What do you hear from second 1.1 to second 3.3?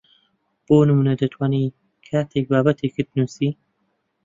دەتوانیت کاتێک بابەتێکت